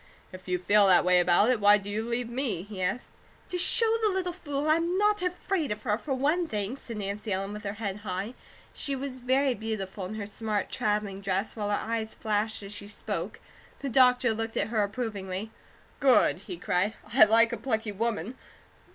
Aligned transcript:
"If 0.31 0.47
you 0.47 0.57
feel 0.57 0.87
that 0.87 1.05
way 1.05 1.19
about 1.19 1.51
it, 1.51 1.59
why 1.59 1.77
do 1.77 1.87
you 1.87 2.03
leave 2.03 2.27
me?" 2.27 2.63
he 2.63 2.81
asked. 2.81 3.13
"To 3.49 3.59
show 3.59 3.97
the 4.01 4.09
little 4.09 4.33
fool 4.33 4.67
I'm 4.67 4.97
not 4.97 5.21
afraid 5.21 5.71
of 5.71 5.83
her, 5.83 5.95
for 5.99 6.15
one 6.15 6.47
thing," 6.47 6.75
said 6.75 6.97
Nancy 6.97 7.31
Ellen 7.31 7.53
with 7.53 7.63
her 7.65 7.73
head 7.73 7.97
high. 7.97 8.33
She 8.73 8.95
was 8.95 9.19
very 9.19 9.53
beautiful 9.53 10.05
in 10.05 10.15
her 10.15 10.25
smart 10.25 10.71
travelling 10.71 11.21
dress, 11.21 11.55
while 11.55 11.69
her 11.69 11.75
eyes 11.77 12.15
flashed 12.15 12.63
as 12.63 12.73
she 12.73 12.87
spoke. 12.87 13.39
The 13.81 13.89
doctor 13.89 14.33
looked 14.33 14.57
at 14.57 14.69
her 14.69 14.81
approvingly. 14.81 15.51
"Good!" 15.99 16.39
he 16.47 16.57
cried. 16.57 16.95
"I 17.13 17.25
like 17.25 17.53
a 17.53 17.57
plucky 17.57 17.91
woman! 17.91 18.37